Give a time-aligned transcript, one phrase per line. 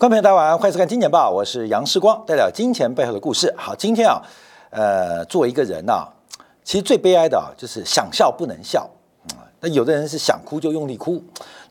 [0.00, 3.54] 观众朋友，大家晚上好，欢迎收看《金钱报》，我是杨世光，带来金钱背后的故事。
[3.54, 4.18] 好，今天啊，
[4.70, 6.08] 呃，作为一个人呐、
[6.64, 8.88] 其实最悲哀的啊，就是想笑不能笑。
[9.60, 11.22] 那有的人是想哭就用力哭，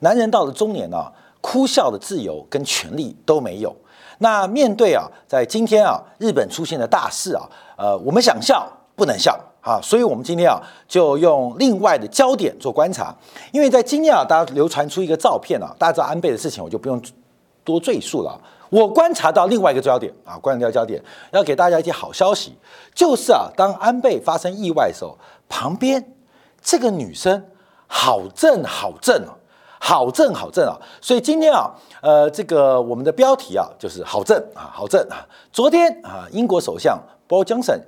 [0.01, 1.11] 男人到了中年啊，
[1.41, 3.75] 哭笑的自由跟权利都没有。
[4.19, 13.11] 那面对啊，在今天啊，日本出现的大事啊，呃，我们想笑不能笑啊，所以我们今天啊，就用另外的焦点做观察。
[13.51, 17.01] 因为在今天啊，大家流传出一个照片啊，大家知道安倍的事情，我就不用
[17.69, 18.41] 多赘述了。
[18.69, 22.55] 我观察到另外一个焦点啊，观察到焦点，要给大家一些好消息，
[22.93, 25.17] 就是啊，当安倍发生意外的时候，
[25.47, 26.13] 旁边
[26.61, 27.43] 这个女生
[27.87, 29.33] 好正好正哦，
[29.79, 30.77] 好正好正啊！
[31.01, 31.71] 所以今天啊，
[32.01, 35.25] 呃，这个我们的标题啊，就是好正啊，好正啊！
[35.51, 37.79] 昨天啊，英国首相 Boris Johnson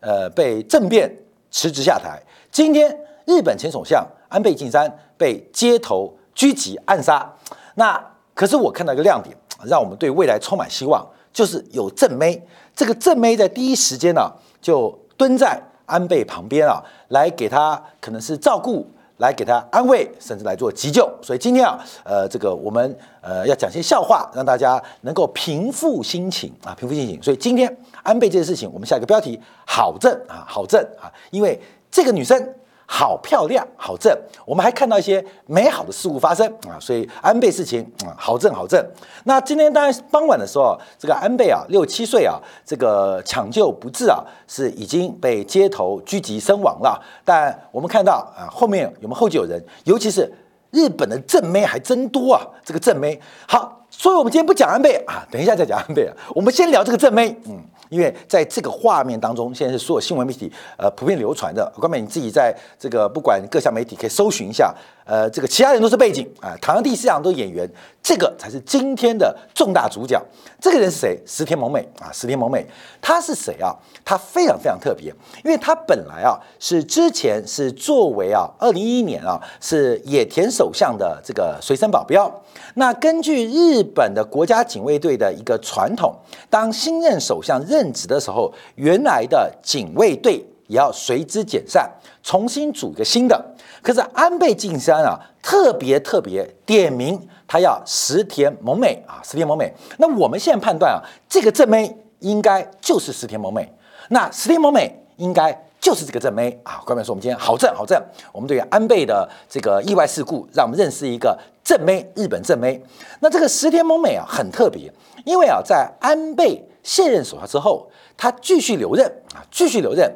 [0.00, 1.12] 呃被政变
[1.50, 7.34] 辞职下台，今天日本前首相安倍晋三被街头狙击暗杀。
[7.74, 8.00] 那
[8.38, 12.40] 可是我看到一个亮点，让我们对未来充满希望，就是有正妹。
[12.72, 14.30] 这个正妹在第一时间呢、
[14.62, 18.86] 就蹲在安倍旁边啊，来给他可能是照顾。
[19.18, 21.12] 来给他安慰，甚至来做急救。
[21.20, 27.20] 所以今天啊，呃，这个我们呃要讲些笑话，让大家能够平复心情啊，平复心情。
[27.20, 29.36] 所以今天安倍这件事情，我们下一个标题
[29.66, 32.54] 好正啊，好正啊，因为这个女生
[32.90, 34.16] 好漂亮，好正。
[34.46, 38.82] 我们还看到一些美好的事物发生啊，所以安倍事情啊，好正好正。
[39.24, 46.98] 那今天当然傍晚的时候，这个安倍啊，六七岁啊，这个抢救不治啊，是已经被街头狙击身亡了。
[47.26, 49.62] 但我们看到啊，后面有没有后继有人？
[49.84, 50.32] 尤其是
[50.70, 53.74] 日本的正妹还真多啊，这个正妹好。
[53.90, 56.14] 所以，我们今天不讲安倍啊，等一下再讲安倍啊。
[56.34, 57.58] 我们先聊这个正妹，嗯，
[57.88, 61.70] 因为在这个画面当中，现在是所有新闻媒体呃普遍流传的。
[61.76, 64.74] 关美，你自己在这个不管各项媒体可以搜寻一下，
[65.08, 67.66] 呃，这个其他人都是背景啊，唐人第四样都是演员，
[68.02, 70.22] 这个才是今天的重大主角。
[70.60, 71.18] 这个人是谁？
[71.26, 72.66] 石田萌美啊，石田萌美，
[73.00, 73.74] 她是谁啊？
[74.04, 75.08] 她非常非常特别，
[75.42, 82.30] 因为她本来啊是之前是作为啊二零一一年啊是野田首相的这个随身保镖。
[82.74, 86.14] 那根据日本的国家警卫队的一个传统，
[86.50, 91.90] 当新任首相任职的时候，原来的警卫队也要随之解散，
[92.22, 93.44] 重新组一个新的。
[93.82, 99.74] 可是安倍晋三啊，特别特别点名他要石田萌美啊，石田萌美。
[99.98, 103.68] 那我们现在判断啊，这个正妹应该就是石田萌美。
[104.10, 105.64] 那石田萌美应该。
[105.80, 107.96] 就是这个正妹啊，官员说我们今天好正好正。
[108.32, 112.82] 我们对于安倍的这个意外事故，让我们认识一个正妹，日本正妹。
[113.20, 114.92] 那这个石田萌美啊，很特别，
[115.24, 120.12] 因为啊，在安倍卸任首相之后，他继续留任啊，继续留任，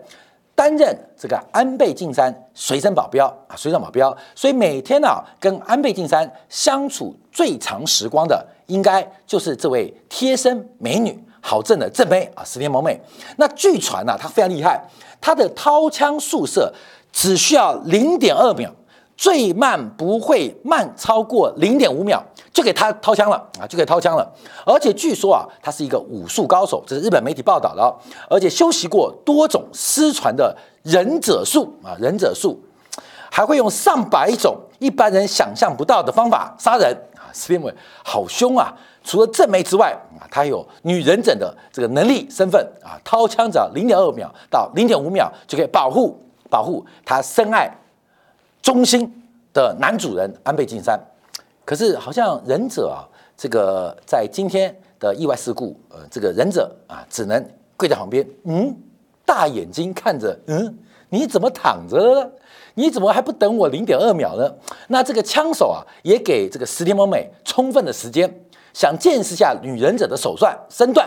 [0.55, 4.17] 担任这个安倍晋三随身保镖啊，随身保镖。
[4.35, 5.09] 所以每天呢、
[5.41, 11.19] 跟安倍晋三相处最长时光的，应该就是这位贴身美女。
[11.45, 13.01] 好正的正妹啊，石田萌妹。
[13.37, 14.81] 那据传呢、她非常厉害，
[15.21, 16.73] 她的掏枪速射
[17.11, 18.71] 只需要零点二秒，
[19.23, 22.21] 最慢不会慢超过零点五秒，
[22.53, 24.29] 就给他掏枪了啊，就给掏枪了。
[24.67, 27.95] 而且据说啊，他是一个武术高手，这是日本媒体报道的、哦，
[28.29, 30.53] 而且修习过多种失传的
[30.83, 32.61] 忍者术啊，忍者术，
[33.31, 38.75] 还会用上百种一般人想象不到的方法杀人啊，石田萌美好凶啊！
[39.05, 47.73] 除了正妹之外啊，他有女忍者的这个能力身份啊，掏枪只要零点二秒到零点五秒就可以保护保护他深爱
[48.63, 49.13] 中心
[49.53, 50.99] 的男主人安倍晋三。
[51.65, 53.05] 可是好像忍者啊，
[53.37, 57.45] 这个在今天的意外事故，呃，这个忍者啊，只能
[57.77, 58.75] 跪在旁边，嗯，
[59.27, 60.79] 大眼睛看着，嗯，
[61.11, 62.33] 你怎么躺着？
[62.75, 64.51] 你怎么还不等我零点二秒呢？
[64.89, 68.33] 那这个枪手啊，也给这个石田萌美充分的时间。
[68.73, 71.07] 想见识下女忍者的手段身段，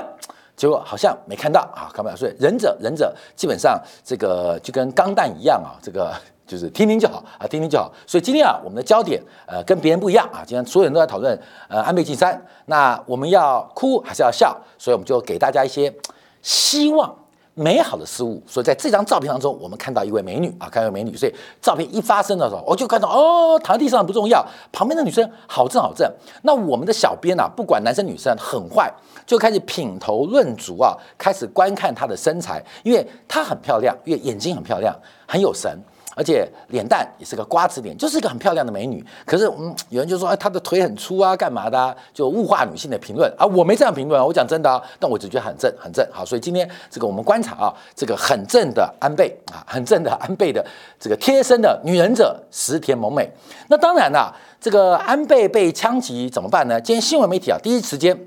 [0.55, 2.15] 结果好像没看到啊，看不到。
[2.15, 6.13] 所以忍者忍者基本上这个就跟钢弹一样啊，这个
[6.47, 7.91] 就是听听就好啊，听听就好。
[8.07, 14.55] 所以今天啊，我们的焦点呃跟别人不一样啊，今天所有人都在讨论呃安倍晋三，那我们要哭还是要笑？
[14.77, 15.93] 所以我们就给大家一些
[16.41, 17.15] 希望。
[17.57, 26.05] 美好的事物，所以在这张照片当中，我们看到一位美女啊，看到一位美女，所以照片一发生的时候，我就看到哦，躺在地上不重要，旁边的女生好正好正。
[26.41, 28.93] 那我们的小编啊，不管男生女生，很坏，
[29.25, 34.93] 就开始品头论足啊，开始观看她的身材，因为她很漂亮，因为眼睛很漂亮，
[35.25, 35.79] 很有神。
[36.15, 39.05] 而且脸蛋也是个瓜子脸，就是一个很漂亮的美女。
[39.25, 41.93] 可是，嗯，有人就说，哎，她的腿很粗啊，干嘛的、啊？
[42.13, 43.45] 就物化女性的评论啊。
[43.45, 44.81] 我没这样评论啊，我讲真的啊。
[44.99, 46.07] 但我只觉得很正，很正。
[46.11, 50.65] 好，所以今天这个我们观察啊，这个很正的安倍啊，很正的安倍的
[50.97, 53.29] 这个贴身的女忍者石田萌美。
[53.67, 56.79] 那当然啦、这个安倍被枪击怎么办呢？
[56.79, 58.17] 今天新闻媒体啊，第一时间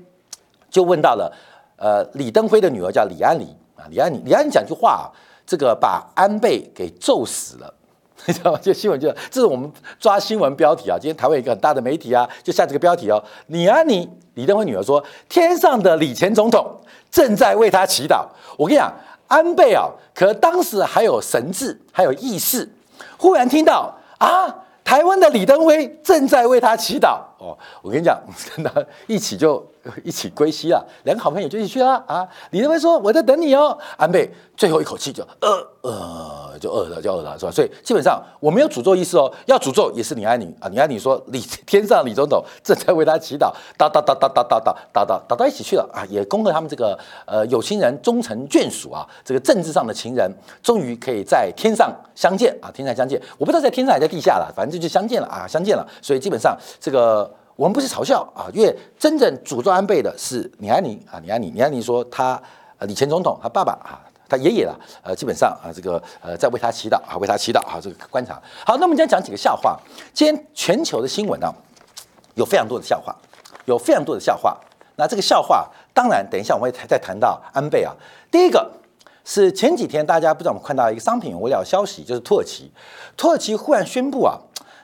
[0.69, 1.33] 就问到了，
[1.77, 5.09] 呃，李登辉的女儿叫李安妮啊，李安妮，李安妮讲句话啊，
[5.45, 7.73] 这个把安倍给揍死了，
[8.25, 8.59] 你 知道吗？
[8.61, 16.65] 就新闻就这是我们抓新闻标题啊，今天台湾一个很大的媒体啊，就下这个标题哦，你啊，你，李登辉女儿说，天上的李前总统
[17.09, 18.25] 正在为他祈祷。
[18.57, 18.93] 我跟你讲，
[19.27, 22.69] 安倍啊，可当时还有神智，还有意识，
[23.17, 24.55] 忽然听到啊。
[24.81, 28.21] 台湾的李登辉正在为他祈祷哦，我跟你讲，
[28.55, 28.71] 跟他
[29.07, 29.65] 一起就
[30.03, 32.27] 一起归西了，两个好朋友就一起去了啊。
[32.51, 37.51] 李登辉说：“我在等你哦。”安倍最后一口气就呃呃就饿了，就饿了，是吧？
[37.51, 40.67] 所以基本上我没有诅咒意思哦，要诅咒也是李安妮啊。
[40.69, 50.29] 李安妮说：“李天上李总统正在为他祈祷。”哒哒哒哒哒哒哒哒哒哒到一起去了啊，也恭贺他们这个呃有情人终成眷属啊，这个政治上的情人
[50.63, 53.21] 终于可以在天上相见啊，天上相见。
[53.37, 54.79] 我不知道在天上还在地下了，反正。
[54.79, 57.28] 就相见了啊，相见了，所以基本上这个
[57.59, 62.41] 我们不是嘲笑啊，因为真正诅咒安倍的是李安妮啊，李安妮，李安妮说他
[62.77, 68.41] 呃，李前总统他爸爸啊，他爷爷了，呃，基本上啊，这个呃，在为他祈祷啊，为他祈祷啊，这个观察。
[68.65, 69.77] 好，那我们今天讲几个笑话。
[70.13, 71.53] 今天全球的新闻呢，
[72.35, 73.13] 有非常多的笑话，
[73.65, 74.57] 有非常多的笑话。
[74.95, 77.93] 那这个笑话，当然等一下我们会再谈到安倍啊。
[78.31, 78.71] 第一个。
[79.25, 82.71] 是前几天大家不知道我们看到一个商品物料消息，就是土耳其，
[83.15, 84.39] 土耳其忽然宣布啊，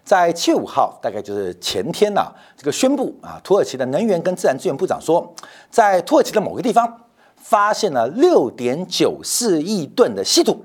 [0.05, 5.33] 在七月五号，大概就是前天呐，这个宣布啊，土耳其的能源跟自然资源部长说，
[5.71, 7.01] 在土耳其的某个地方
[7.35, 10.63] 发现了六点九四亿吨的稀土，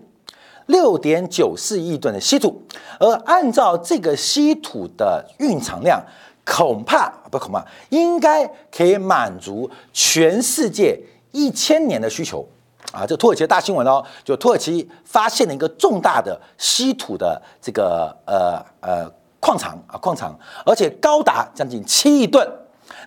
[0.66, 2.62] 六点九四亿吨的稀土，
[2.98, 6.04] 而按照这个稀土的蕴藏量，
[6.44, 11.00] 恐怕不恐怕，应该可以满足全世界
[11.32, 12.46] 一千年的需求。
[12.92, 19.08] 啊，这土耳其的大新闻哦，就土耳其发现了一个重大的稀土的这个呃呃
[19.40, 22.46] 矿场啊矿场，而且高达将近七亿吨。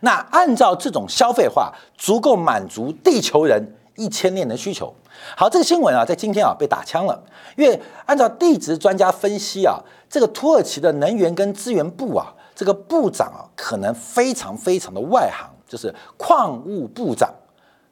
[0.02, 4.94] 那按照这种消费化，足够满足地球人一千年的需求。
[5.38, 7.24] 好，这个新闻啊，在今天啊被打枪了，
[7.56, 17.32] 因为按照地质专家分析啊，这个土耳其的能源跟资源部啊，这个部长啊，可能非常非常的外行，就是矿物部长。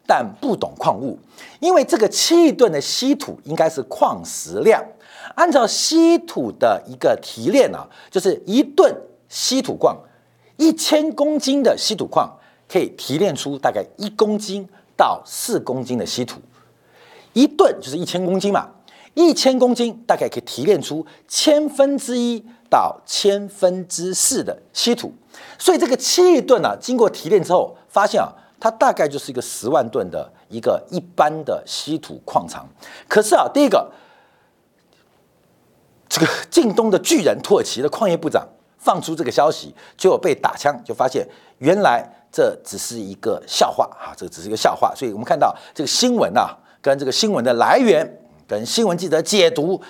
[0.07, 1.17] 但不懂矿物，
[1.61, 4.83] 因为这个七亿吨的稀土应该是矿石量。
[5.35, 8.95] 按照稀土的一个提炼啊，就是一吨
[9.29, 9.97] 稀土矿，
[10.57, 12.31] 一千公斤的稀土矿
[12.67, 16.39] 可以提炼出大概一公斤到四公斤的稀土。
[17.33, 18.69] 一吨就是一千公斤嘛，
[19.13, 25.13] 一千公斤大概可以提炼出千分之一到千分之四的稀土。
[25.57, 28.33] 所以这个七亿吨呢，经过提炼之后，发现啊。
[28.63, 32.63] 它大概就是一个十万吨的一个一般的稀土矿藏，
[33.07, 33.91] 可是啊，第一个，
[36.11, 38.45] 这个近东的巨人土耳其的矿业部长
[38.77, 41.25] 放出这个消息，就被打枪，就发现
[41.59, 44.93] 原来这只是一个笑话啊，这只是一个笑话。
[44.93, 48.05] 所以我们看到这个新闻啊，跟这个新闻的来源，
[48.45, 49.81] 跟新闻记者解读。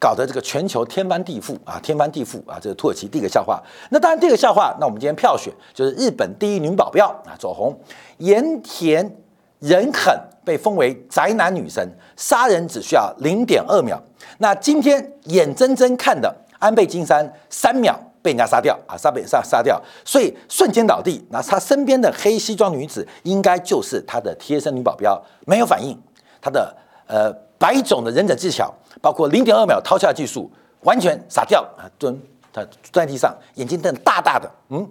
[0.00, 2.58] 搞得这个全球天翻地覆啊，天翻地覆啊！
[2.58, 3.62] 这是土耳其第一个笑话。
[3.90, 7.78] 那当然，第二个笑话，那我们今天票选就是日本第一女保镖啊，走红，
[8.16, 9.14] 盐田
[9.58, 10.18] 人狠
[10.50, 13.96] 被封为宅男女神，杀人只需要零点二秒。
[14.38, 21.24] 那今天眼睁睁看的安倍晋三三秒被人家杀掉啊，杀被杀杀掉，所以瞬间倒地。
[21.30, 25.96] 那他身边的黑西装女子应该就是他的贴身女保镖，没有反应，
[26.40, 27.32] 他的呃。
[27.60, 28.72] 百种的忍者技巧，
[29.02, 31.84] 包括零点二秒掏下技术，完全傻掉啊！
[31.98, 32.18] 蹲，
[32.50, 34.50] 他蹲在地上，眼睛瞪大大的。
[34.70, 34.90] 嗯，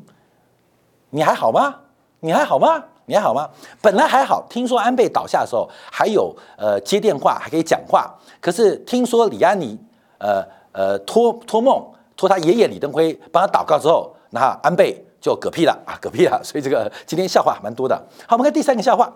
[1.10, 1.78] 你还好吗？
[2.20, 2.84] 你还好吗？
[3.10, 3.50] 你还好吗？
[3.82, 8.08] 本来还好，听说安倍倒下的时候还有呃接电话，还可以讲话。
[8.40, 9.76] 可是听说李安妮
[10.20, 11.84] 呃呃托托梦
[12.16, 16.40] 托他爷爷李登辉帮他祷告之后，那安倍就嗝屁了啊， 嗝屁了。
[16.44, 17.96] 所以这个今天笑话蛮多的。
[18.28, 19.12] 好，我们看第三个笑话。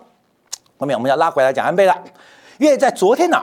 [0.76, 1.96] 后面我们要拉回来讲安倍了。
[2.58, 3.40] 因为在昨天呢，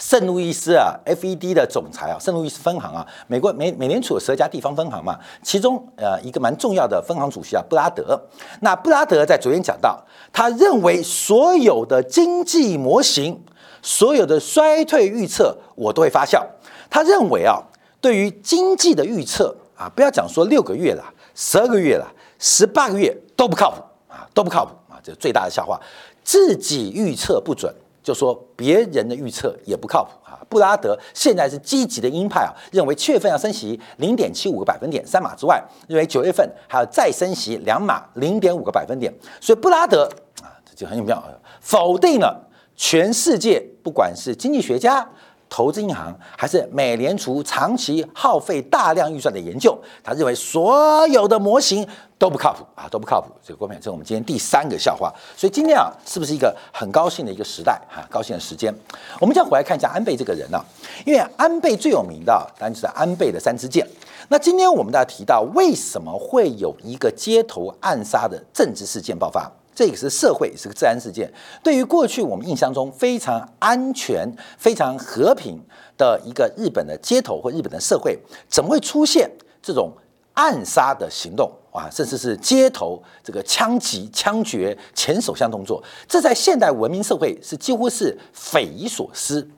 [0.00, 8.18] 圣路易斯啊，FED 的总裁啊，圣路易斯分行啊，美国美美联储有十家地方分行嘛，其中呃一个蛮重要的分行主席啊，布拉德。
[8.62, 10.02] 那布拉德在昨天讲到，
[10.32, 13.38] 他认为所有的经济模型、
[13.82, 16.42] 所有的衰退预测，我都会发酵。
[16.88, 17.62] 他认为啊，
[18.00, 21.04] 对于经济的预测啊，不要讲说六个月了、
[21.34, 23.76] 十二个月了、十八个月都不靠谱
[24.08, 25.78] 啊，都不靠谱啊，这是最大的笑话，
[26.24, 27.70] 自己预测不准。
[28.02, 30.40] 就说别人的预测也不靠谱啊！
[30.48, 39.12] 布拉德现在是积极的鹰派啊，认为七月份要升息零点七五个百分点三码之外，认为九月份还要再升息两码零点五个百分点。
[39.40, 40.04] 所以布拉德
[40.42, 41.22] 啊，这就很有妙，
[41.60, 45.06] 否定了全世界不管是经济学家、
[45.50, 49.76] 投资银行，还是美联储长期耗费大量预算的研究？
[50.02, 53.28] 他认为所有的模型都不靠谱啊，都不靠谱。
[53.44, 55.12] 这个郭美，这是我们今天第三个笑话。
[55.36, 58.06] 所以今天啊，是不是一个很高兴的一个时代哈？
[58.08, 58.72] 高兴的时间。
[59.18, 60.64] 我们再回来看一下安倍这个人啊，
[61.04, 63.84] 因为安倍最有名的当然就是安倍的三支箭。
[64.28, 69.50] 那今天我们大家提到，为什么会有一个街头暗杀的政治事件爆发？
[69.80, 71.32] 这个是社会，是个自然事件。
[71.62, 75.58] 对于过去我们印象中非常安全、非常和平
[75.96, 79.30] 的一个日本的街头或日本的社会，怎么会出现
[79.62, 79.90] 这种
[80.34, 81.88] 暗杀的行动啊？
[81.90, 89.48] 甚至是街头这个枪击、枪决、前首相动作，这在现代文明社会是几乎是匪夷所思、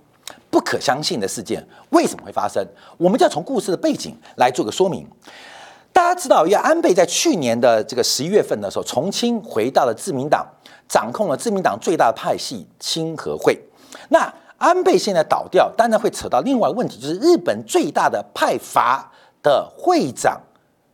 [0.49, 1.67] 不可相信的事件。
[1.91, 2.64] 为什么会发生？
[2.97, 5.05] 我们就要从故事的背景来做个说明。
[5.92, 10.46] 大家知道，因为安倍在去年的这个十一月份的时候，重新回到了自民党，
[10.88, 13.61] 掌控了自民党最大的派系亲和会。
[14.08, 20.40] 那安倍现在倒掉，当然会扯到另外问题，就是日本最大的派阀的会长，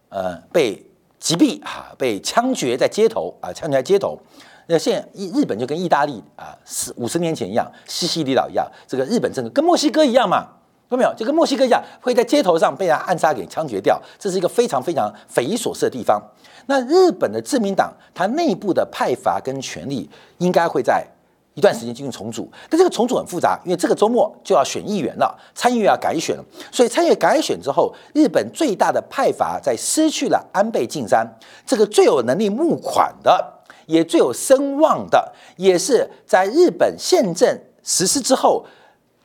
[0.08, 0.84] 呃，被
[1.20, 4.18] 击毙啊，被枪决在街头啊，枪决在街头。
[4.66, 10.46] 那现在日本就跟意大利啊，四五十年前一样，西西里岛一样，这个日本政治跟墨西哥一样嘛。
[10.88, 11.12] 看到没有？
[11.14, 16.20] 就跟墨西哥一样，会在街头上被人暗杀给枪决掉，这是一个非常非常匪夷所思的地方。
[16.66, 21.06] 那日本的自民党，它内部的派阀跟权力应该会在
[21.52, 26.44] 一段时间进行重组，但这个重组很复杂，因为这个周末就要选议员了，参议院要改选了。
[26.72, 31.26] 所以参议院改选之后，日本最大的派阀在失去了安倍晋三
[31.66, 38.64] 这个最有能力募款的，也最有声望的，也是在日本宪政实施之后。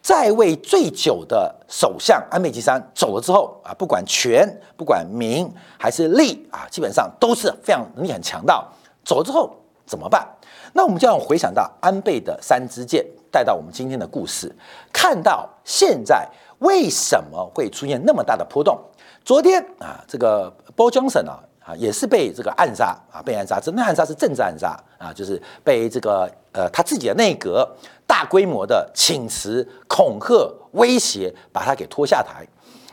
[0.04, 4.46] 在位最久的首相安倍晋三走了之后啊，不管权、
[4.76, 8.68] 不管名还是利啊，基本上都是非常能力很强大。
[9.06, 9.50] 走了之后
[9.86, 10.28] 怎么办？
[10.74, 14.54] 那我们就要回想到安倍的三支箭，带到我们今天的故事，
[14.92, 16.28] 看到现在
[16.60, 18.78] 为什么会出现那么大的波动。
[19.24, 27.68] 昨天啊，这个 Bo Johnson 啊啊也是被这个暗杀啊，被暗杀，真的暗杀是政治暗杀啊，就是被这个呃他自己的内阁。
[28.06, 32.46] 大规模的请辞、恐吓、威胁，把他给拖下台。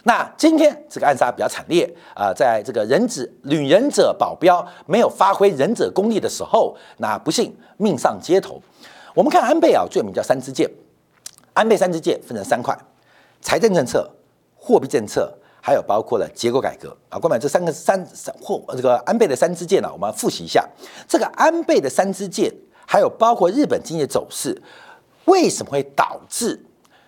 [0.04, 1.84] 那今天这个暗杀比较惨烈
[2.14, 8.62] 啊，在这个忍者女忍者保镖没有发挥忍者功力的时候，那不幸命丧街头。
[9.14, 10.70] 我们看安倍啊，最有名叫三支箭。
[11.52, 12.74] 安倍三支箭分成三块：
[13.42, 14.08] 财政政策、
[14.56, 15.30] 货币政策，
[15.62, 17.19] 还有包括了结构改革啊。
[17.19, 20.69] 关于这三个三三或这个安倍的三支箭呢，我们复习一下
[21.09, 22.52] 这个安倍的三支箭，
[22.87, 24.61] 还有包括日本经济走势。
[25.26, 26.59] 为什么会导致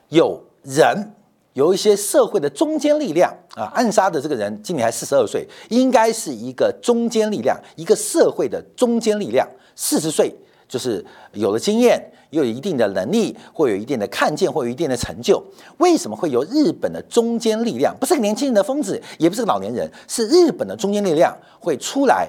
[0.09, 1.15] 有人
[1.55, 3.65] 有一些社会的中坚力量啊？
[3.75, 9.49] 暗杀的这个人今年还四十二岁，应该是一个中坚力量，一个社会的中坚力量。
[9.75, 10.33] 四十岁
[10.73, 15.45] 就是有了经验，又有一定的能力，或有一定的看见，或有一定的成就。
[15.77, 17.95] 为什么会有日本的中坚力量？
[18.01, 22.27] 不是个年轻人的疯子，也不是个老年人，是日本的中坚力量会出来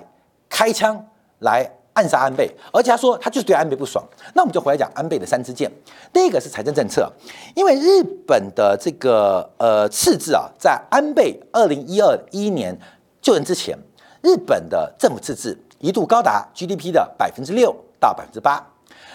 [0.50, 1.08] 开枪
[1.40, 1.66] 来。
[1.96, 4.04] 暗杀安倍，而且他说他就是对安倍不爽。
[4.34, 5.72] 那我们就回来讲安倍的三支箭。
[6.12, 7.08] 第一个是财政政策，
[7.54, 12.76] 因为日本的这个呃赤字啊，在安倍二零一二一年
[13.22, 13.78] 就任之前，
[14.24, 17.72] 日本的政府赤字一度高达 GDP 的百分之六
[18.04, 18.62] 到百分之八。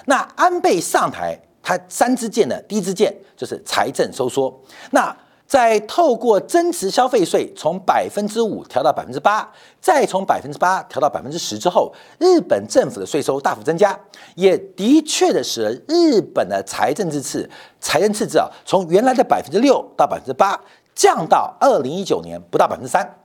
[0.07, 4.63] 那安倍上台，他三支箭的第一支箭就是财政收缩。
[4.91, 5.15] 那
[5.47, 13.99] 在透过增持消费税从百分之五调到百分之八，再从百分之八调到百分之十之后，日本政府的税收大幅增加，
[14.35, 17.49] 也的确的使日本的财政赤字、
[17.81, 20.59] 财政赤字啊，从原来的百分之六到百分之八，
[20.95, 23.19] 降到二零一九年不到百分之三。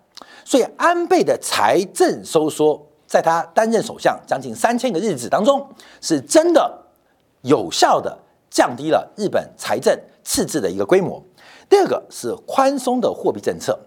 [0.46, 5.70] 所以安倍的财政收缩，在他担任首相将近三千个日子当中，
[6.02, 6.84] 是真的
[7.44, 8.18] 有效的
[8.50, 11.24] 降低了日本财政赤字的一个规模。
[11.70, 13.78] 第二个是宽松的货币政策，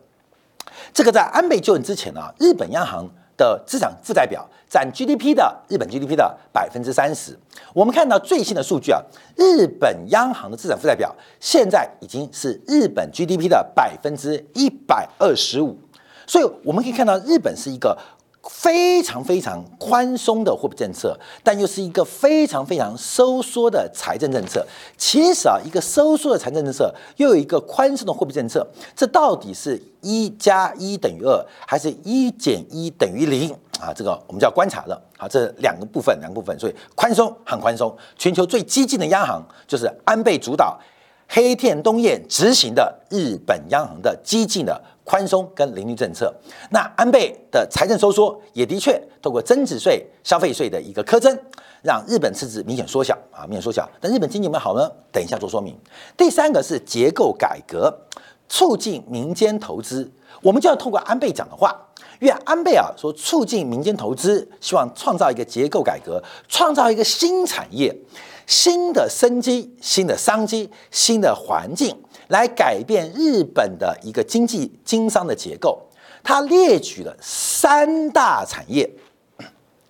[0.94, 3.04] 这个在安倍就任之前呢，日本央行
[3.36, 7.36] 的资产负债表占 GDP 的日本 GDP 的百分之三十。
[7.74, 9.02] 我们看到最新的数据啊，
[9.34, 15.76] 日本央行的资产负债表现在已经是日本 GDP 的百分之一百二十五。
[16.28, 17.98] 所以我们可以看到，日本是一个。
[18.48, 24.66] 非常非常宽松的货币政策，但又是一个非常非常收缩的财政政策。
[24.96, 33.92] 其实啊，一个收缩的财政政策，又有一个宽松的货币政策，这到底是一加一等于二，还是一减一等于零啊？
[33.94, 35.00] 这个我们就要观察了。
[35.18, 37.96] 好，这两个部分，两个部分，所以宽松很宽松。
[38.16, 40.78] 全球最激进的央行就是安倍主导、
[41.28, 46.34] 黑田东彦执行的日本央行的激进的宽松跟零利政策。
[46.70, 51.38] 那安倍的财政收缩也的确透过增值税、消费税的一个苛征，
[51.82, 53.88] 让日本赤字明显缩小啊，明显缩小。
[54.00, 54.90] 但日本经济有没有好呢？
[55.12, 55.78] 等一下做说明。
[56.16, 57.96] 第三个是结构改革，
[58.48, 60.10] 促进民间投资。
[60.42, 61.74] 我们就要透过安倍讲的话，
[62.20, 67.96] 因为安倍啊说促进民间投资，希望创造一个结构改革，创造一个新产业。
[68.48, 75.82] 新的生机、新的商机、新的环境，来改变日本的一个经济经商的结构。
[76.22, 78.90] 他列举了三大产业，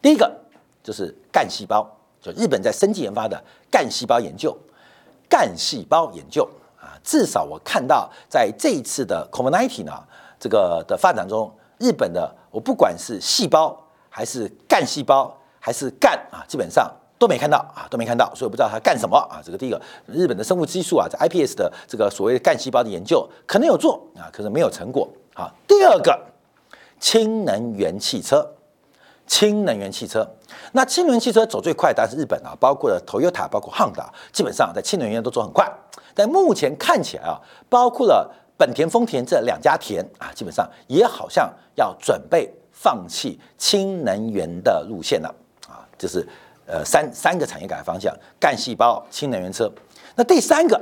[0.02, 0.30] 第一个
[0.82, 1.90] 就是干细胞，
[2.20, 4.56] 就日本在生技研发的干细胞研究。
[5.28, 9.92] 干细胞研究啊，至少我看到在这一次的 COVID-19 呢
[10.38, 13.76] 这个的发展中，日本的我不管是细胞
[14.08, 16.88] 还是干细胞还是干啊，基本上。
[17.18, 19.40] 都没看到啊，都没看到，所以我不知道他干什么啊。
[19.42, 25.50] 这个第一个，日本的生物激素啊，在 iPS 的这个所谓的干细胞的研究可能有做啊，可是没有成果啊。
[25.66, 26.20] 第二个，
[27.00, 28.46] 氢能源汽车，
[29.26, 30.28] 氢能源汽车，
[30.72, 35.66] 那氢能源汽车走最快当然是日本啊，包括了 Toyota，包括 Honda，基本上在氢能源都走很快。
[36.14, 45.34] 但目前看起来啊，包括了本田、丰田这两家田啊，基本上也好像要准备放弃氢能源的路线了
[45.66, 46.26] 啊，就是。
[46.66, 49.70] 呃，三三个产业改革方向：干细胞、氢能源车。
[50.16, 50.80] 那第三个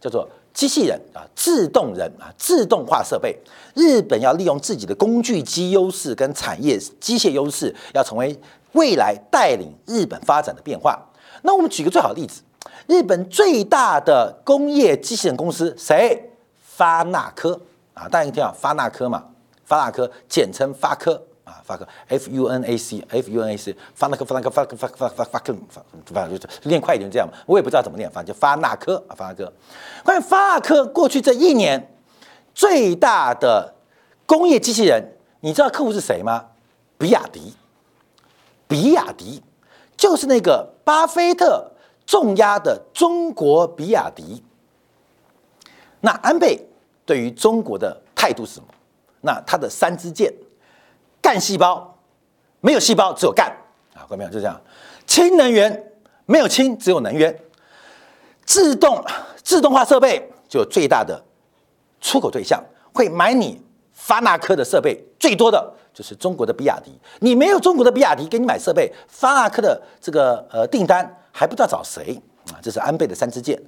[0.00, 3.36] 叫做机器人啊，自动人啊，自动化设备。
[3.74, 8.38] 日本要利用自己的工具机优势跟产业机械优势，要成为
[8.72, 11.00] 未来带领日本发展的变化。
[11.42, 12.42] 那我们举个最好的例子：
[12.86, 16.30] 日本最大的工业机器人公司谁？
[16.76, 17.60] 发那科
[17.94, 19.24] 啊，大家一听啊，发那科嘛，
[19.64, 21.20] 发那科简称发科。
[21.44, 29.52] 啊发个 F U N A C F U N A C 发那科发那科发发发发发克发发就是练快一点这样嘛，我也不知道怎么念，反正就发那科啊发那科。
[30.02, 31.94] 关于发那科过去这一年
[32.54, 33.74] 最大的
[34.24, 36.46] 工业机器人，你知道客户是谁吗？
[36.96, 37.54] 比亚迪，
[38.66, 39.42] 比亚迪
[39.96, 41.70] 就是那个巴菲特
[42.06, 44.42] 重压的中国比亚迪。
[46.00, 46.66] 那安倍
[47.04, 48.66] 对于中国的态度是什么？
[49.20, 50.32] 那他的三支箭。
[51.24, 51.96] 干细胞
[52.60, 53.46] 没有细胞，只有干
[53.94, 54.30] 啊，看到没有？
[54.30, 54.60] 就这样。
[55.06, 55.92] 氢能源
[56.26, 57.34] 没有氢，只有能源。
[58.44, 59.02] 自动
[59.42, 61.24] 自动化设备就最大的
[62.02, 63.58] 出口对象，会买你
[63.94, 66.92] 发那科的设备最多的就是中国的比亚迪。
[67.20, 72.20] 你没有中国的比亚迪给你买设备，发那科的这个呃订单还不知道找谁
[72.52, 72.60] 啊？
[72.60, 73.58] 这是安倍的三支箭。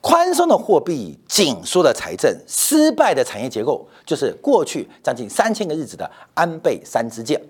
[0.00, 7.40] 宽松的货币、紧缩的财政、失败的产业结构，就是过去将近三千个日子的安倍三支箭。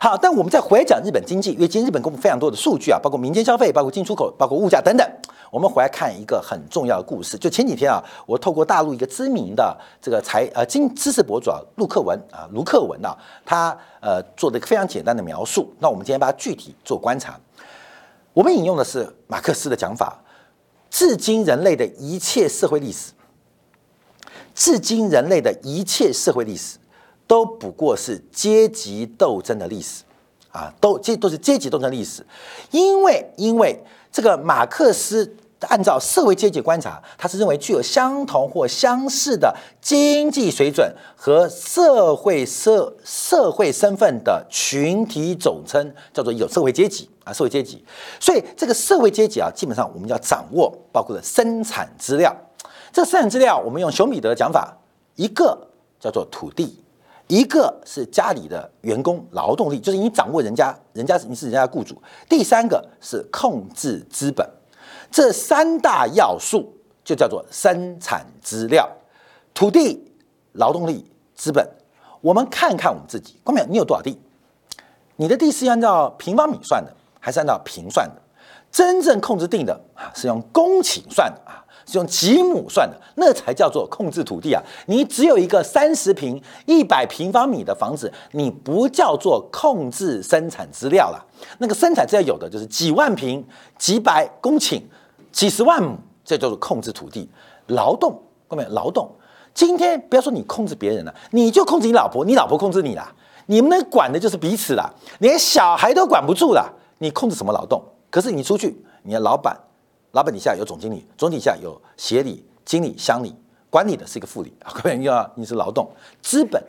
[0.00, 5.10] 好，但我们再回来讲日本经济，因为今天日本公布非常多的数据啊，包括民间消费、包括进出口、包括物价等等。
[5.50, 15.72] 我们回来看一个很重要的故事，就前几天啊，我透过大陆一个知名的这个财呃经知识博主啊，陆克文啊，卢克文啊，他呃做的一个非常简单的描述。
[15.78, 17.38] 那我们今天把它具体做观察。
[18.32, 20.20] 我们引用的是马克思的讲法。
[20.94, 23.10] 至今人类的一切社会历史，
[24.54, 26.78] 至今人类的一切社会历史，
[27.26, 30.04] 都不过是阶级斗争的历史
[30.52, 32.24] 啊，都这都是阶级斗争历史。
[32.70, 47.08] 因为因为这个马克思按照社会阶级观察，他是认为具有相同或相似的经济水准和社会社社会身份的群体总称，叫做有社会阶级。
[47.24, 47.82] 啊，社会阶级，
[48.20, 52.30] 所以这个社会阶级啊，基本上我们要掌握，包括了生产资料。
[52.92, 54.76] 这生产资料，我们用熊彼得的讲法，
[55.14, 55.66] 一个
[55.98, 56.78] 叫做土地，
[57.26, 61.96] 一个是家里的员工劳动力，就是你掌握人家，人家你是人家的雇主。
[62.28, 64.46] 第三个是控制资本，
[65.14, 66.74] 这三大要素
[67.04, 68.90] 就叫做生产资料：
[69.54, 70.10] 土地、
[70.54, 71.64] 劳动力、资本。
[72.20, 74.18] 我们看看我们自己，光淼，你有多少地？
[75.14, 76.92] 你的地是按照平方米算的。
[77.20, 78.20] 还是按照平算的，
[78.72, 84.60] 真正控制定的啊是用公顷算的啊，是用几亩算的，那才叫做控制土地啊。
[84.86, 91.24] 你只有一个三十平、一百平方米的房子，你不叫做控制生产资料了。
[91.58, 93.46] 那个生产资料有的就是几万平、
[93.78, 94.82] 几百公顷、
[95.34, 97.28] 几十万亩，这叫做控制土地。
[97.66, 99.10] 劳动，各位，劳动。
[99.52, 103.12] 今天不要说你控制别人了，你就控制你老婆，你老婆控制你了。
[103.46, 106.72] 你们能管的就是彼此了，连小孩都管不住了。
[106.98, 107.82] 你控制什么劳动？
[108.10, 109.58] 可是你出去，你的老板，
[110.12, 113.34] 老板底下有总经理，总底下有协理、经理、乡理，
[113.68, 114.72] 管理的是一个副理啊。
[114.72, 115.90] 各位，你要你是劳动
[116.22, 116.62] 资本，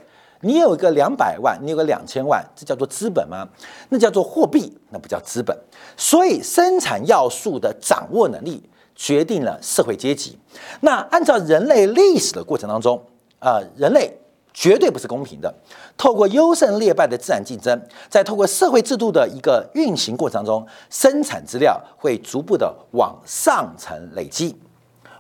[0.46, 3.48] 你有一个两百万，你有个两千万，这叫做资本吗？
[3.90, 5.58] 那叫做货币，那不叫资本。
[5.98, 8.62] 所以生产要素的掌握能力
[8.94, 10.38] 决定了社会阶级。
[10.82, 13.04] 那按照人类历史的过程当中，
[13.40, 14.16] 啊，人类
[14.54, 15.52] 绝对不是公平的。
[15.98, 24.56] 透过优胜劣败的自然竞争，在透过社会制度的一个运行过程当中，生产资料会逐步的往上层累积，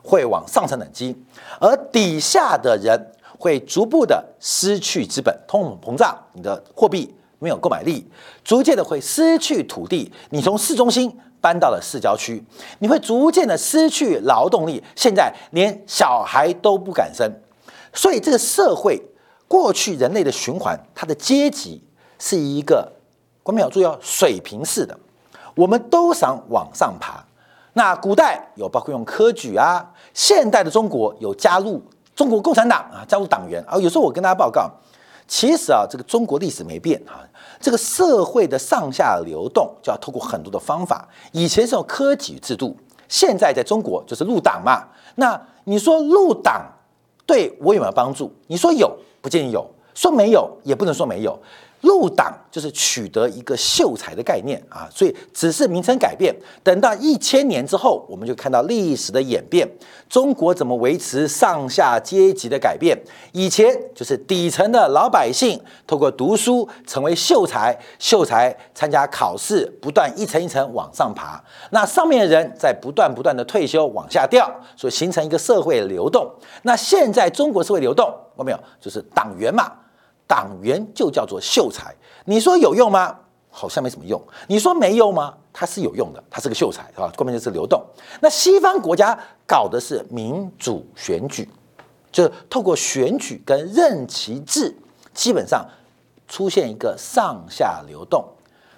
[0.03, 1.17] 会往上层累积，
[1.59, 8.07] 而底下的人会逐步的失去资本，通货膨胀，你的货币没有购买力，
[8.43, 12.43] 逐渐的会失去土地，你从市中心搬到了市郊区，
[12.79, 17.31] 你会逐渐的失去劳动力，现在连小孩都不敢生，
[17.93, 19.01] 所以这个社会。
[19.47, 21.79] 过去人类的循环，它的阶级
[22.17, 22.91] 是一个，
[23.43, 24.99] 观众朋友注意哦，水平式的，
[25.55, 27.23] 我们都想往上爬。
[27.73, 31.79] 那古代有包括用科举啊，现代的中国有加入
[32.15, 33.77] 中国共产党啊，加入党员啊。
[33.77, 34.71] 有时候我跟大家报告，
[35.27, 37.21] 其实啊，这个中国历史没变啊，
[37.59, 41.07] 这个社会的上下流动就要透过很多的方法。
[41.31, 42.75] 以前是用科举制度，
[43.07, 44.87] 现在在中国就是入党嘛。
[45.15, 46.65] 那你说入党
[47.25, 48.33] 对我有没有帮助？
[48.47, 48.97] 你说有。
[49.21, 51.35] 不建议有，说没有也不能说没有。
[51.81, 56.35] 入党就是取得一个秀才的概念啊，所以只是名称改变。
[56.63, 59.69] 等到一千年之后，我们就看到历史的演变，
[60.09, 62.97] 中国怎么维持上下阶级的改变？
[63.33, 71.39] 以前就是底层的老百姓透过读书成为秀才，秀才参加考试，不断一层一层往上爬。
[71.69, 76.27] 那上面的人在不断不断的退休往下掉，所以形成一个社会流动。
[76.63, 78.59] 那现在中国社会流动，看到没有？
[78.81, 79.71] 就是党员嘛。
[80.27, 81.93] 党员就叫做秀才，
[82.25, 83.17] 你说有用吗？
[83.49, 84.21] 好像没什么用。
[84.47, 85.33] 你说没用吗？
[85.53, 87.09] 它是有用的，它是个秀才，是吧？
[87.15, 87.81] 关键就是流动。
[88.19, 91.47] 那西方国家搞的是民主选举，
[92.11, 94.75] 就是透过选举跟任期制，
[95.13, 95.65] 基本上
[96.27, 98.25] 出现一个上下流动。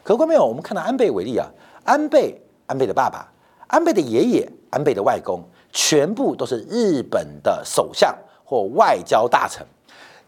[0.04, 0.46] 可观没有？
[0.46, 1.48] 我们看到安倍为例啊，
[1.84, 3.28] 安倍、安倍的爸爸、
[3.68, 9.66] 安倍的爷爷、安倍的外公，全部都是日本的首相或外交大臣。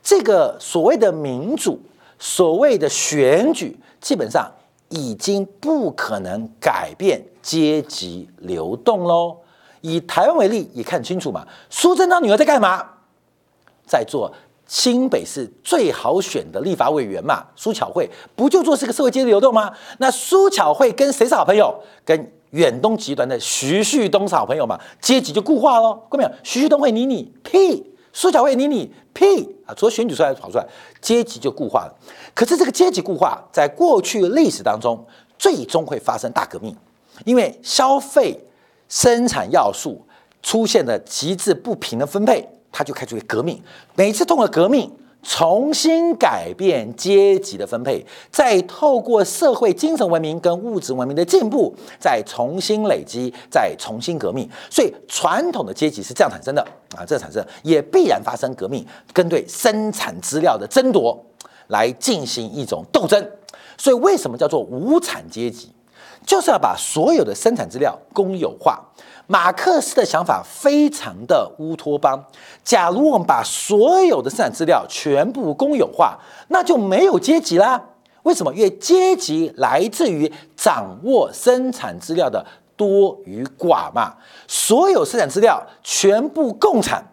[0.02, 1.80] 这个所谓的民主，
[2.18, 4.52] 所谓的选举，基本上
[4.90, 9.38] 已经不可能改变阶级流动喽。
[9.82, 11.46] 以台湾为例，也看清楚嘛。
[11.70, 12.86] 苏贞昌女儿在干嘛？
[13.86, 14.32] 在做
[14.68, 17.46] 新北市最好选的立法委员嘛。
[17.56, 19.72] 苏巧慧不就做这个社会阶级流动吗？
[20.00, 21.74] 那苏巧慧跟谁是好朋友？
[22.04, 24.80] 跟远东集团的徐旭东是好朋友嘛？
[25.02, 25.94] 阶级就固化喽。
[26.10, 26.32] 看到没有？
[26.44, 27.86] 徐旭东会理你屁。
[28.12, 29.74] 苏巧慧，你你屁啊！
[29.78, 30.66] 除了选举出来跑出来，
[31.00, 31.96] 阶级就固化了。
[32.34, 35.06] 可是这个阶级固化，在过去历史当中，
[35.38, 36.76] 最终会发生大革命，
[37.26, 38.44] 因为消费
[38.88, 40.02] 生产要素
[40.42, 43.62] 出现了极致不平的分配，它就开始革命。
[43.94, 44.92] 每次通过革命。
[45.22, 54.50] 重新改变阶级的分配，再透过社会精神文明跟物质文明的进步，再重新累积，再重新革命。
[54.70, 56.62] 所以传统的阶级是这样产生的
[56.96, 61.22] 啊，这产生也必然发生革命，跟对生产资料的争夺
[61.68, 63.24] 来进行一种斗争。
[63.78, 65.72] 所以为什么叫做无产阶级？
[66.26, 68.84] 就是要把所有的生产资料公有化。
[69.32, 72.20] 马克思的想法非常的乌托邦。
[72.64, 77.80] 假如我们把所有的生产资料全部公有化，那就没有阶级啦。
[78.24, 78.52] 为什么？
[78.56, 82.44] 因为阶级来自于掌握生产资料的
[82.76, 84.16] 多与寡嘛。
[84.48, 87.06] 所有生产资料全部共产，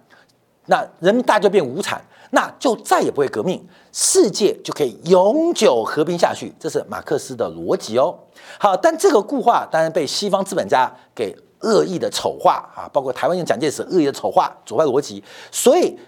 [0.64, 6.50] 那人民大就变无产，那就再也不会革命，世界就可以永久和平下去。
[6.59, 8.18] 这是马克思的逻辑哦。
[8.59, 11.37] 好，但这个固化当然被西方资本家给。
[11.61, 15.99] 恶意的丑化啊，包括台湾用蒋介石恶意的丑化左派逻辑，所以，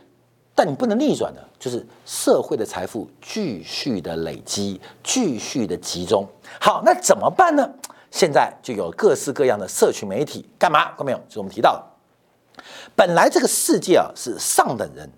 [0.55, 6.29] 但你不能逆转的，就是社会的财富继续的累积，继续的集中。
[6.61, 7.69] 好，那怎么办呢？
[8.11, 10.93] 现在就有各式各样的社群媒体，干嘛？
[10.97, 11.21] 看没有？
[11.29, 12.63] 就我们提到的，
[12.95, 15.09] 本来这个世界啊是上等人、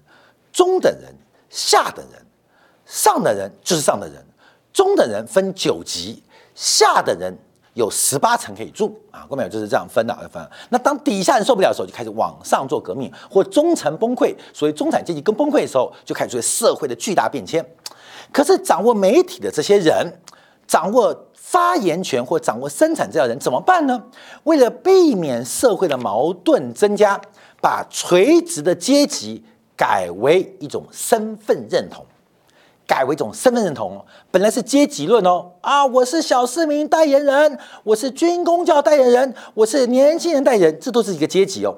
[0.53, 1.15] 中等人、
[1.49, 2.21] 下等人，
[2.85, 4.25] 上等人就是上等人，
[4.73, 6.23] 中等人分九级，
[6.55, 7.37] 下等人。
[7.75, 10.45] 有十八层可以住啊，各位就是这样分的啊分。
[10.69, 17.65] 那当底下人受不了的时候，就开始往上做革命，或中层崩溃，所以中产阶级跟崩溃的时候，就开始出现社会的巨大变迁。
[18.33, 20.21] 可是掌握媒体的这些人，
[20.67, 24.03] 掌握发言权或掌握生产资料的人怎么办呢？
[24.45, 27.21] 为了避免社会的矛盾增加，
[27.61, 29.43] 把垂直的阶级
[29.77, 32.05] 改为一种身份认同。
[32.91, 41.73] 改为一种身份认同，本来是阶级论哦啊，我是小市民代言人，我是军工教代言人，我是年轻人代言人，这都是一个阶级哦。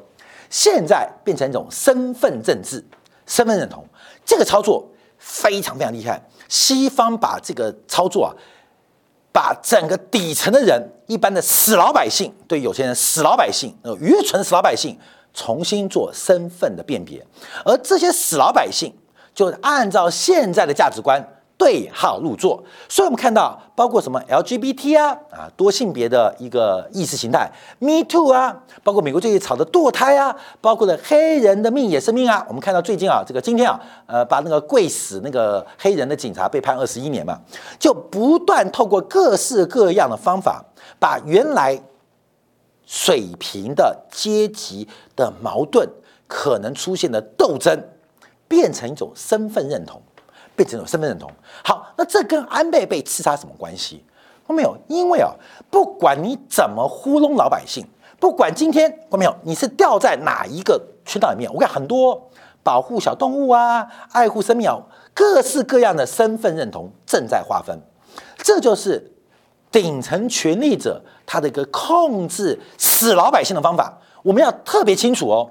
[0.49, 2.83] 现在变成一种身份政治、
[3.27, 3.85] 身份认同，
[4.25, 6.19] 这个操作非常非常厉害。
[6.49, 8.33] 西方把这个操作啊，
[9.31, 14.99] 把整个底层的人、一般的死老百姓，对有些人死老百姓、呃愚蠢死老百姓，
[15.35, 17.23] 重新做身份的辨别，
[17.67, 18.95] 而这些死老百姓。
[19.35, 21.23] 就按照现在的价值观。
[21.59, 32.45] 对号入座，所以我们看到，包括什么 LGBT 啊啊多性别的一个意识形态，Me Too 啊，包括美国最近炒的堕胎啊，包括了黑人的命也是命啊。
[32.49, 37.39] 我们看到最近啊，这个今天啊，呃，把那个跪死那个黑人的警察被判二十一年嘛，
[37.79, 40.65] 就不断透过各式各样的方法，
[40.99, 41.81] 把原来
[42.85, 45.89] 水平的阶级的矛盾
[46.27, 47.81] 可能出现的斗争，
[48.53, 49.99] 变成一种身份认同。
[50.55, 51.31] 变成一种身份认同。
[51.65, 54.05] 好，那这跟安倍被刺杀什么关系？
[54.47, 54.77] 看没有？
[54.87, 55.33] 因为啊，
[55.71, 57.87] 不管你怎么糊弄老百姓，
[58.21, 62.29] 不管今天我没有，你是掉在哪一个圈套里面，我看很多
[62.63, 64.77] 保护小动物啊、爱护生命啊，
[65.15, 67.75] 各式各样的身份认同正在划分。
[68.37, 69.11] 这就是
[69.71, 73.99] 顶层权力者他的一个控制死老百姓的方法。
[74.23, 75.51] 我们要特别清楚哦，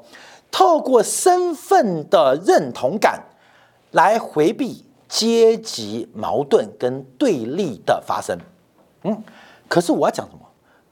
[0.51, 3.23] 透过身份的认同感
[3.91, 4.85] 来回避。
[5.11, 8.39] 阶级矛盾跟对立的发生，
[9.03, 9.23] 嗯，
[9.67, 10.39] 可是我要讲什么？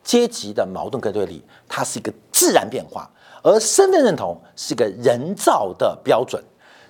[0.04, 3.10] 阶级的矛盾跟对立，它是一个自然变化，
[3.42, 6.44] 而身份认同是一个人造的标准。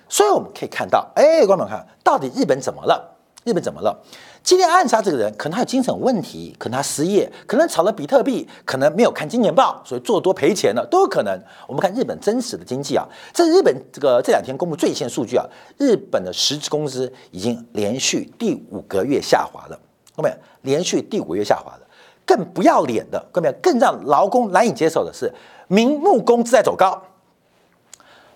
[0.08, 3.16] 所以我们可以看到，哎，观众看到底日本怎么了？
[3.44, 3.96] 日本怎么了？
[4.42, 11.40] 今天暗杀这个人，可能他有精神问题，可能他失业，可能炒了比特币，可能没有看金钱报，所以做多赔钱了，都有可能。
[11.68, 15.44] 我们看日本真实的经济啊，这日本这个这两天公布最新数据啊，
[15.78, 19.78] 日本的实质工资已经连续第五个月下滑了，
[20.16, 21.80] 各位，连续第五个月下滑了。
[22.26, 25.32] 更不要脸的，各位，更让劳工难以接受的是，
[25.68, 27.02] 名目工资在走高，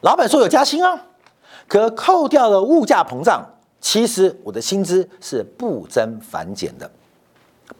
[0.03, 1.07] 老板说有加薪啊，
[1.67, 3.51] 可扣掉了物价膨胀。
[3.85, 6.91] 其实我的薪资是不增反减的，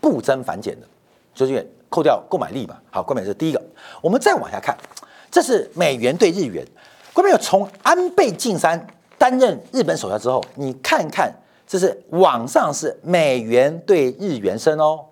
[0.03, 0.87] 不增反减的，
[1.35, 2.77] 就是扣掉购买力嘛。
[2.91, 3.63] 好，购买是第一个。
[4.03, 4.77] 我们再往下看，
[5.31, 6.63] 这是美元对日元。
[7.15, 8.87] 关键有从安倍晋三
[9.17, 11.33] 担任日本首相之后，你看看，
[11.67, 15.07] 这是网上是美元对日元升哦。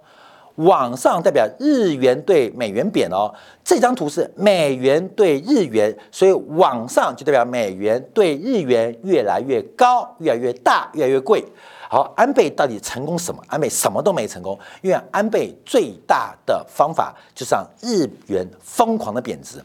[0.57, 3.33] 往上代表日元对美元贬哦，
[3.65, 11.45] 这张图是美元对日元，所以往上就代表美元对日元越来越高，越来越大，越来越贵。
[11.89, 13.43] 好，安倍到底成功什么？
[13.49, 19.63] 安倍什么都没成功，因为安倍最大的方法就是让日元疯狂的贬值。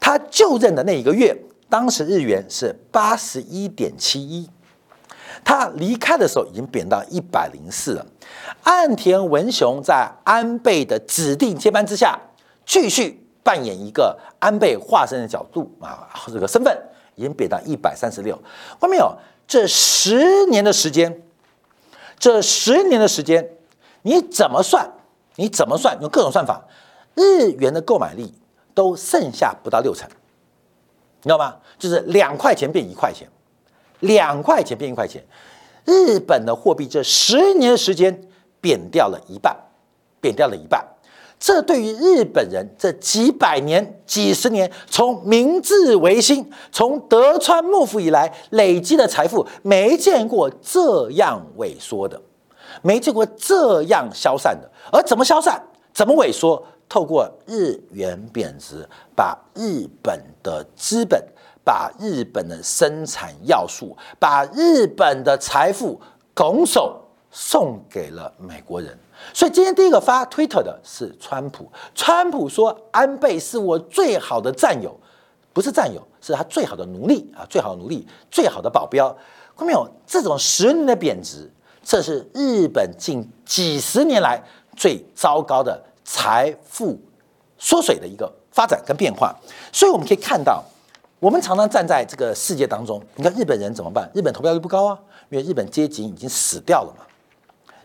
[0.00, 1.36] 他就任的那一个月，
[1.68, 4.48] 当时日元是八十一点七一。
[5.44, 8.06] 他离开的时候已经贬到一百零四了。
[8.64, 12.18] 岸田文雄在安倍的指定接班之下，
[12.66, 16.76] 继续扮演一个安倍化身的角度啊，这个身份
[17.14, 18.34] 已经贬到一百三十六。
[18.80, 19.16] 看到没有？
[19.46, 21.22] 这十年的时间，
[22.18, 23.48] 这十年的时间，
[24.02, 24.90] 你怎么算？
[25.36, 25.98] 你怎么算？
[26.02, 26.62] 用各种算法，
[27.14, 28.34] 日元的购买力
[28.74, 30.06] 都剩下不到六成，
[31.22, 31.56] 你知道吗？
[31.78, 33.26] 就是两块钱变一块钱。
[34.00, 35.24] 两块钱变一块钱，
[35.84, 38.22] 日本的货币这十年的时间
[38.60, 39.56] 贬掉了一半，
[40.20, 40.84] 贬掉了一半。
[41.40, 52.20] 这对于日本人这几百年、几十年，从明治维新、从德川幕府以来累积的财富，没见过这样萎缩的，
[52.82, 54.68] 没见过这样消散的。
[54.90, 55.62] 而怎么消散？
[55.94, 56.60] 怎么萎缩？
[56.88, 61.22] 透过日元贬值，把日本的资本。
[61.68, 66.00] 把日本的生产要素，把日本的财富
[66.32, 66.98] 拱手
[67.30, 68.98] 送给了美国人。
[69.34, 71.70] 所以今天第一个发推特的是川普。
[71.94, 74.98] 川普说：“安倍是我最好的战友，
[75.52, 79.14] 不是战友，是他最好的奴隶啊，最好的奴隶，最好的保镖。”
[79.54, 79.86] 看到没有？
[80.06, 81.52] 这种十年的贬值，
[81.82, 84.42] 这是日本近几十年来
[84.74, 86.98] 最糟糕的财富
[87.58, 89.36] 缩水的一个发展跟变化。
[89.70, 90.64] 所以我们可以看到。
[91.20, 94.08] 我们常常站在这个世界当中，你看日本人怎么办？
[94.14, 94.98] 日本投票率不高啊，
[95.30, 97.04] 因为日本阶级已经死掉了嘛。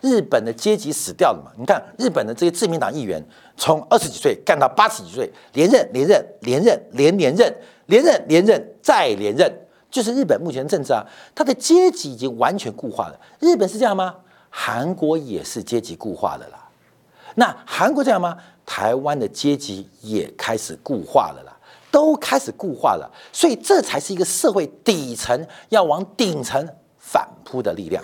[0.02, 1.52] 日本的阶级死掉了嘛？
[1.58, 3.24] 你看日本的这些自民党议员，
[3.58, 7.56] 从二十几岁干到八十几岁，连任、连任、连任、连连任、
[7.88, 9.52] 连任、连任再连任，
[9.90, 13.20] 就是日本目前政治啊，它的阶级已经完全固化了。
[13.40, 14.14] 日本是这样吗？
[14.50, 16.70] 韩国也是阶级固化的啦。
[17.36, 18.38] 那韩国这样吗？
[18.66, 21.53] 台湾的阶级也开始固化了啦。
[21.94, 28.04] 都开始固化了，所以这才是一个社会底层要往顶层反扑的力量，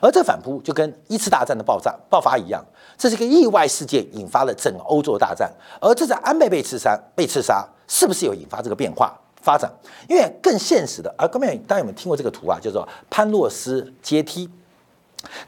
[0.00, 2.64] 而这反扑就跟一次大战的爆炸爆发一样，
[2.96, 5.52] 这是一个意外事件，引发了整个欧洲大战。
[5.80, 9.68] 而这次安倍被刺杀，被刺杀是不是有引发这个变化发展？
[10.08, 12.56] 因为更现实的，而各位大家有没有听过这个图啊？
[12.62, 14.48] 叫做潘洛斯阶梯。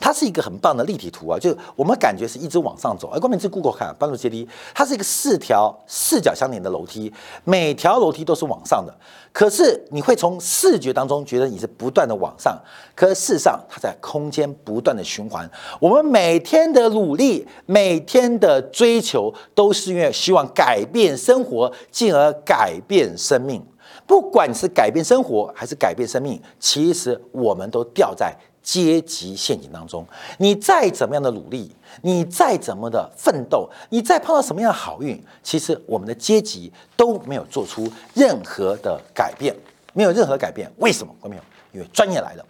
[0.01, 3.09] 它是一个很棒的立体图啊，就我们感觉是一直往上走。
[3.13, 7.13] 而光明是 Google 看帮助阶梯，它是一个四条四角相连的楼梯，
[7.45, 8.95] 每条楼梯都是往上的。
[9.33, 12.59] 可是你会从视觉当中觉得你是不断的往上，
[12.95, 15.49] 可是事实上它在空间不断的循环。
[15.79, 23.63] 我们每天的努力，每天的追求，都是因为希望改变生活，进而改变生命。
[24.07, 28.35] 不管是改变生活还是改变生命，其实我们都掉在。
[28.67, 30.05] 阶级陷阱当中，
[30.39, 31.71] 你再怎么样的努力，
[32.03, 39.55] 你再怎么的奋斗，你再碰到什么样的好运，其实我们的阶级都没有做出任何的改变，
[39.93, 40.69] 没有任何改变。
[40.79, 41.15] 为什么？
[41.21, 42.45] 观众朋友，因为专业来了。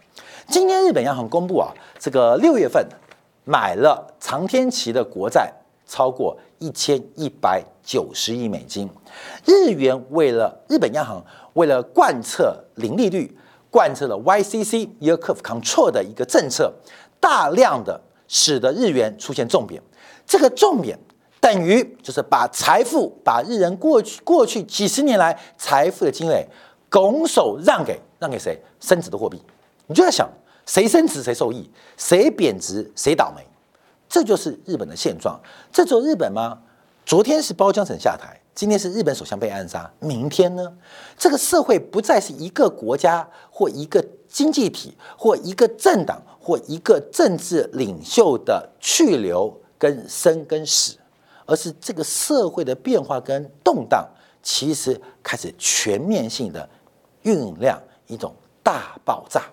[0.47, 2.83] 今天日本央行公布啊，这个六月份
[3.45, 5.53] 买了长天期的国债
[5.85, 8.89] 超过一千一百九十亿美金。
[9.45, 13.37] 日元为了日本央行为了贯彻零利率。
[13.77, 16.73] 贯彻了 YCC Yield Curve Control 的一个政策，
[17.19, 19.79] 大量的使得日元出现重贬。
[20.25, 20.97] 这个重贬
[21.39, 26.43] 等于就是把财富，把日人过去过去几十年来财富的积累
[26.89, 28.59] 拱手让给让给谁？
[28.79, 29.39] 升值的货币。
[29.85, 30.27] 你就在想，
[30.65, 33.45] 谁升值谁受益，谁贬值谁倒霉。
[34.09, 35.39] 这就是日本的现状。
[35.71, 36.57] 这只有日本吗？
[37.05, 38.41] 昨天是包江省下台。
[38.57, 40.75] 今天是日本首相被暗杀，明天呢？
[41.15, 50.97] 这个社会不再是一个国家或一个经济体或一个政党或一个政治领袖的去留跟生跟死，
[51.45, 54.03] 而是这个社会的变化跟动荡，
[54.41, 56.67] 其实开始全面性的
[57.23, 59.43] 酝酿一种大爆炸，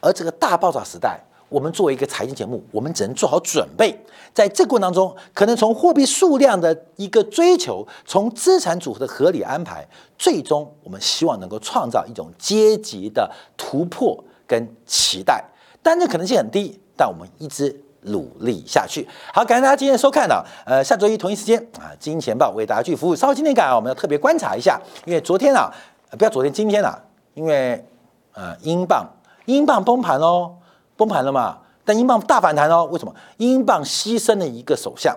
[0.00, 1.20] 而这个大爆炸时代。
[1.48, 3.96] 我们作为一个财经节目，我们只能做好准备，
[4.32, 9.86] 在这过程当中，可能从货币数量的一个追求，从资产组合的合理安排，
[10.18, 15.44] 最终我们希望能够创造一种阶级的突破跟期待。
[15.82, 19.06] 但这可能性很低，但我们一直努力下去。
[19.32, 20.42] 好，感谢大家今天的收看呢。
[20.66, 23.14] 呃，下周一同一时间啊，金钱报为大家去服务。
[23.14, 25.70] 稍后今天感啊，我们要特别观察一下，因为昨天啊，
[26.18, 26.98] 不要昨天，今天啊，
[27.34, 27.84] 因为
[28.32, 29.06] 呃，英镑
[29.44, 30.54] 英镑崩盘喽。
[30.96, 31.58] 崩盘了嘛？
[31.84, 33.14] 但英镑大反弹哦，为什么？
[33.36, 35.14] 英镑牺牲了一个首相，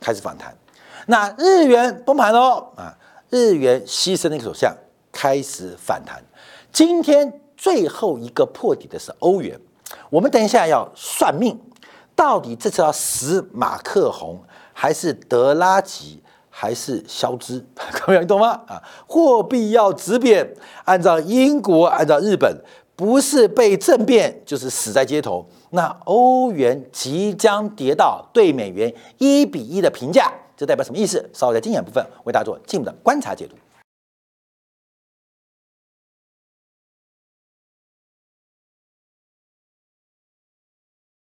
[0.00, 0.56] 开始反弹。
[1.06, 2.96] 那日元崩盘喽啊，
[3.30, 4.74] 日元牺牲了一个首相，
[5.12, 6.22] 开始反弹。
[6.72, 9.60] 今天最后一个破底的是欧元。
[10.10, 11.58] 我们等一下要算命，
[12.16, 17.64] 到底这次要死马克宏，还是德拉吉，还是肖兹？
[18.04, 18.60] 各位你懂吗？
[18.66, 22.60] 啊，货币要止贬，按照英国，按照日本。
[22.98, 25.46] 不是被政变，就是死在街头。
[25.70, 31.24] 那欧元即将跌到对美元一比一的评价，这代表什么意思？
[31.32, 33.54] 稍后在经验部分为大家做进一步的观察解读。